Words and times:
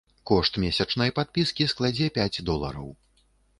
Кошт 0.29 0.55
месячнай 0.63 1.13
падпіскі 1.19 1.69
складзе 1.75 2.09
пяць 2.19 2.43
долараў. 2.51 2.91